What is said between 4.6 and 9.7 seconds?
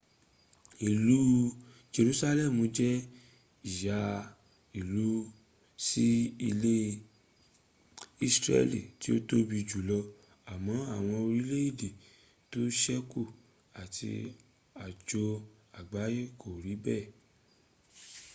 ilu si ile isreli ti o tobi